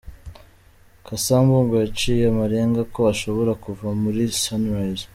[1.05, 5.05] Cassa Mbungo yaciye amarenga ko ashobora kuva muri Sunrise.